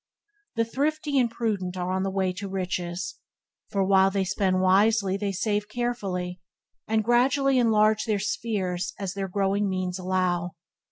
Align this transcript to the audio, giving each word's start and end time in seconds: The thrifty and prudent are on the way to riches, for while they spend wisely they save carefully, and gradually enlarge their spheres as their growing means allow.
The 0.55 0.65
thrifty 0.65 1.19
and 1.19 1.29
prudent 1.29 1.77
are 1.77 1.91
on 1.91 2.01
the 2.01 2.09
way 2.09 2.33
to 2.33 2.47
riches, 2.49 3.19
for 3.69 3.83
while 3.83 4.09
they 4.09 4.23
spend 4.23 4.59
wisely 4.59 5.15
they 5.15 5.31
save 5.31 5.69
carefully, 5.69 6.41
and 6.87 7.03
gradually 7.03 7.59
enlarge 7.59 8.05
their 8.05 8.17
spheres 8.17 8.95
as 8.97 9.13
their 9.13 9.27
growing 9.27 9.69
means 9.69 9.99
allow. 9.99 10.53